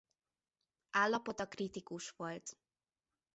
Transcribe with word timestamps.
Állapota 0.91 1.47
kritikus 1.47 2.09
volt. 2.11 2.57